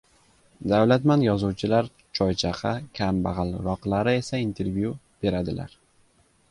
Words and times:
—Davlatmand 0.71 1.25
yozuvchilar 1.25 1.89
choychaqa, 2.21 2.73
kambag‘alroqlari 3.01 4.19
esa 4.25 4.43
intervyu 4.49 4.97
beradilar. 5.27 5.83